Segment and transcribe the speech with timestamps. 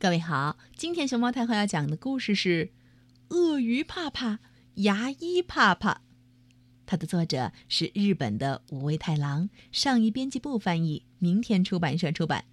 [0.00, 2.72] 各位好，今天熊猫太后要讲的故事是
[3.36, 4.38] 《鳄鱼怕怕，
[4.76, 5.92] 牙医怕怕》。
[6.86, 12.46] 它的作者是日本的五味太郎，上一编辑部翻译，明天出版社出版。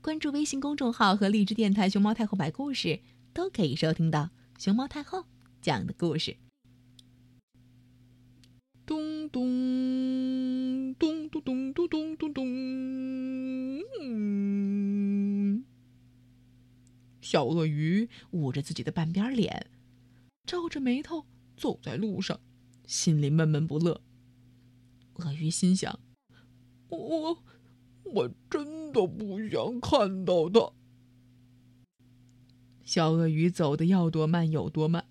[0.00, 2.98] 关注微信公众号和荔枝电台“熊猫太后摆故事”，
[3.32, 5.24] 都可以收听到熊猫太后
[5.62, 6.36] 讲的故事。
[17.30, 19.66] 小鳄鱼捂着自己的半边脸，
[20.46, 21.26] 皱着眉头
[21.58, 22.40] 走在路上，
[22.86, 24.00] 心里闷闷不乐。
[25.16, 26.00] 鳄鱼心想
[26.88, 27.44] ：“我，
[28.04, 30.72] 我真的不想看到他。”
[32.82, 35.04] 小鳄鱼走的要多慢有多慢，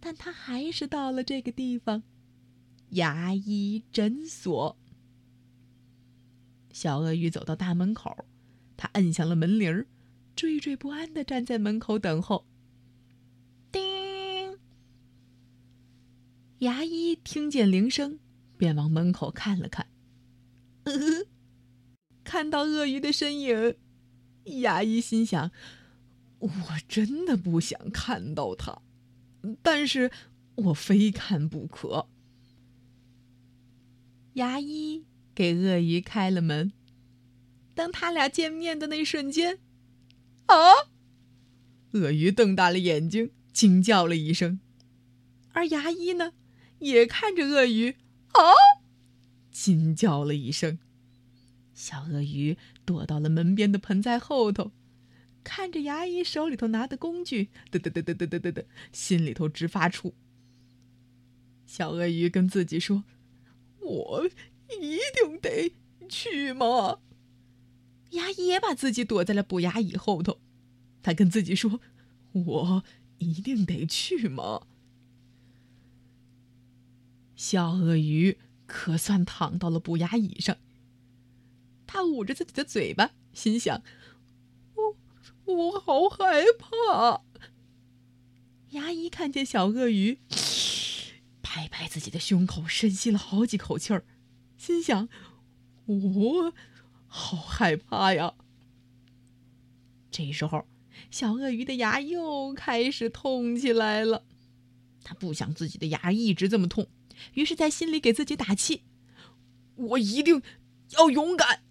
[0.00, 2.04] 但他还是到了这个地方——
[2.96, 4.78] 牙医诊所。
[6.72, 8.24] 小鳄鱼走到大门口，
[8.78, 9.86] 他摁响了门铃儿。
[10.36, 12.46] 惴惴不安的站在门口等候。
[13.70, 14.58] 叮！
[16.58, 18.18] 牙医听见铃声，
[18.56, 19.86] 便往门口看了看。
[20.84, 20.92] 呃，
[22.24, 23.76] 看到鳄鱼的身影，
[24.44, 25.50] 牙医心想
[26.38, 26.50] ：“我
[26.88, 28.82] 真的不想看到他，
[29.62, 30.10] 但是
[30.56, 32.08] 我非看不可。”
[34.34, 35.04] 牙医
[35.34, 36.72] 给鳄鱼开了门。
[37.74, 39.58] 当他俩见面的那瞬间。
[40.46, 40.90] 啊！
[41.92, 44.60] 鳄鱼瞪大了眼睛，惊叫了一声，
[45.52, 46.32] 而牙医呢，
[46.80, 47.96] 也看着鳄鱼，
[48.32, 48.42] 啊，
[49.50, 50.78] 惊叫了一声。
[51.72, 54.72] 小鳄鱼躲到了门边的盆栽后头，
[55.42, 60.12] 看着牙医手里头拿的工具，嘚嘚嘚嘚嘚嘚嘚嘚，心里头直发怵。
[61.66, 63.04] 小鳄鱼跟自己说
[63.80, 64.26] ：“我
[64.80, 65.74] 一定得
[66.08, 66.98] 去吗？”
[68.14, 70.40] 牙医也把自己躲在了补牙椅后头，
[71.02, 71.80] 他跟自己说
[72.32, 72.84] ：“我
[73.18, 74.66] 一定得去吗？”
[77.34, 80.56] 小鳄鱼可算躺到了补牙椅上，
[81.86, 83.82] 他捂着自己的嘴巴，心想
[84.74, 84.96] ：“我
[85.54, 87.22] 我好害怕。”
[88.70, 90.18] 牙医看见小鳄鱼，
[91.42, 94.04] 拍拍自己的胸口，深吸了好几口气儿，
[94.56, 95.08] 心想
[95.86, 96.54] ：“我。”
[97.16, 98.34] 好害怕呀！
[100.10, 100.66] 这时候，
[101.12, 104.24] 小鳄鱼的牙又开始痛起来了。
[105.04, 106.88] 他不想自己的牙一直这么痛，
[107.34, 108.82] 于是，在心里给自己打气
[109.76, 110.42] ：“我一定
[110.98, 111.62] 要勇敢。”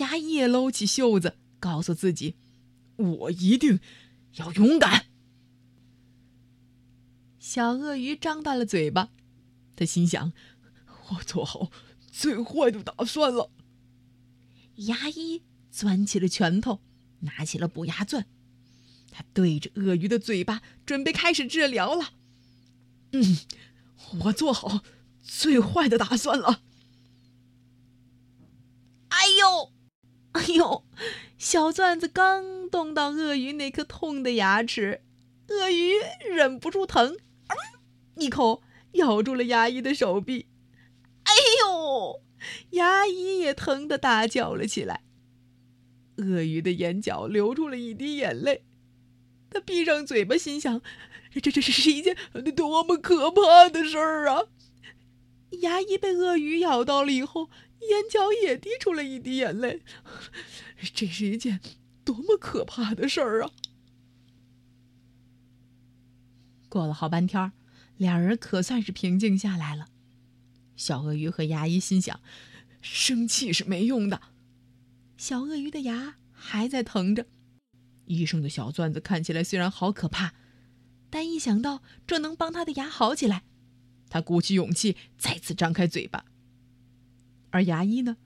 [0.00, 2.34] 牙医也搂起袖子，告诉自己
[2.98, 3.78] ：“我一定
[4.34, 5.06] 要勇敢。”
[7.38, 9.10] 小鳄鱼张大了嘴巴，
[9.76, 10.32] 他心想
[11.10, 11.70] ：“我做好
[12.10, 13.52] 最坏的打算了。”
[14.76, 16.80] 牙医攥起了拳头，
[17.20, 18.26] 拿起了补牙钻，
[19.10, 22.14] 他对着鳄鱼的嘴巴准备开始治疗了。
[23.12, 23.38] 嗯，
[24.24, 24.82] 我做好
[25.22, 26.62] 最坏的打算了。
[29.08, 29.72] 哎呦，
[30.32, 30.84] 哎呦！
[31.38, 35.02] 小钻子刚动到鳄鱼那颗痛的牙齿，
[35.48, 35.92] 鳄鱼
[36.30, 37.16] 忍不住疼，
[38.16, 38.62] 一口
[38.92, 40.46] 咬住了牙医的手臂。
[41.24, 42.22] 哎呦！
[42.70, 42.91] 牙
[43.52, 45.02] 疼的大叫了起来。
[46.16, 48.64] 鳄鱼的眼角流出了一滴眼泪，
[49.50, 50.82] 他闭上嘴巴，心想
[51.32, 52.16] ：“这这这是一件
[52.54, 54.44] 多么可怕的事儿啊！”
[55.60, 59.82] 牙医被鳄鱼咬到了以后，眼角也滴出了一滴眼泪。
[60.94, 61.60] 这是一件
[62.04, 63.50] 多么可怕的事儿啊！
[66.68, 67.52] 过了好半天，
[67.96, 69.88] 两人可算是平静下来了。
[70.76, 72.20] 小鳄鱼和牙医心想：
[72.82, 74.20] 生气是没用的。
[75.16, 77.26] 小鳄鱼的牙还在疼着，
[78.06, 80.34] 医生的小钻子看起来虽然好可怕，
[81.08, 83.44] 但一想到这能帮他的牙好起来，
[84.10, 86.24] 他鼓起勇气再次张开嘴巴。
[87.50, 88.16] 而牙医呢，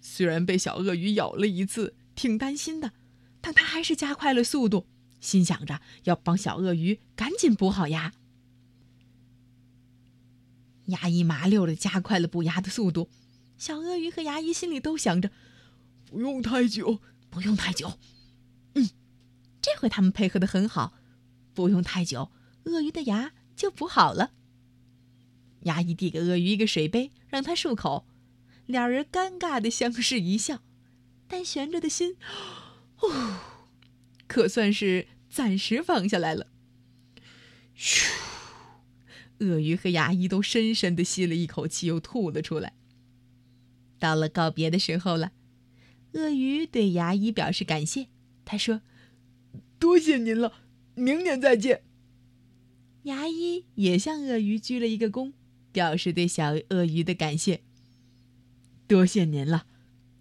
[0.00, 2.92] 虽然被小鳄鱼咬了一次，挺担心的，
[3.40, 4.86] 但他还是加快了速度，
[5.20, 8.12] 心想着要帮小鳄鱼赶紧补好牙。
[10.86, 13.08] 牙医麻溜的加快了补牙的速度，
[13.64, 15.30] 小鳄鱼和牙医心里都想着：
[16.04, 17.00] 不用太久，
[17.30, 17.98] 不用太久。
[18.74, 18.90] 嗯，
[19.62, 20.92] 这回他们配合的很好，
[21.54, 22.30] 不用太久，
[22.64, 24.32] 鳄鱼的牙就补好了。
[25.60, 28.06] 牙医递给鳄鱼一个水杯，让他漱口，
[28.66, 30.62] 两人尴尬的相视一笑，
[31.26, 32.18] 但悬着的心，
[32.98, 33.40] 哦，
[34.26, 36.48] 可算是暂时放下来了。
[37.72, 38.12] 嘘。
[39.38, 42.74] 鳄鱼和牙医都深深的吸了一口气，又吐了出来。
[44.04, 45.32] 到了告别的时候了，
[46.12, 48.08] 鳄鱼对牙医表示感谢。
[48.44, 48.82] 他说
[49.80, 50.52] ：“多谢您了，
[50.94, 51.84] 明年再见。
[53.04, 55.32] 牙医也向鳄鱼鞠了一个躬，
[55.72, 57.62] 表示对小鳄鱼的感谢。
[58.86, 59.64] 多谢您了，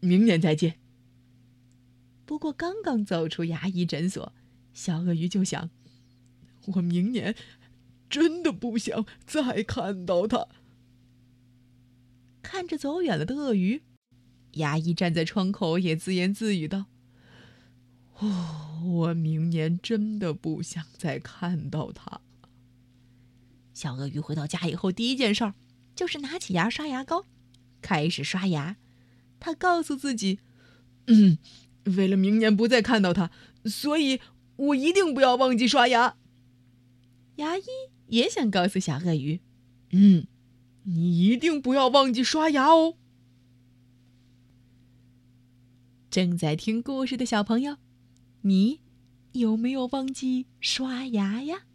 [0.00, 0.74] 明年再见。
[2.26, 4.34] 不过刚刚走出牙医诊所，
[4.74, 5.70] 小鳄鱼就想：
[6.66, 7.34] 我明年
[8.10, 10.48] 真的不想再看到他。
[12.42, 13.82] 看着走远了的鳄鱼，
[14.52, 16.86] 牙医站在窗口也自言自语道
[18.18, 22.20] ：“哦，我明年真的不想再看到它。”
[23.72, 25.54] 小鳄鱼回到家以后，第一件事儿
[25.94, 27.24] 就是拿起牙刷牙膏，
[27.80, 28.76] 开始刷牙。
[29.38, 30.40] 他告诉自己
[31.06, 31.38] ：“嗯，
[31.84, 33.30] 为了明年不再看到它，
[33.64, 34.20] 所以
[34.56, 36.16] 我一定不要忘记刷牙。”
[37.36, 37.64] 牙医
[38.08, 39.40] 也想告诉小鳄鱼
[39.92, 40.26] ：“嗯，
[40.84, 42.96] 你一定不要忘记刷牙哦。”
[46.10, 47.76] 正在听故事的小朋友，
[48.42, 48.80] 你
[49.32, 51.66] 有没有忘记刷牙呀？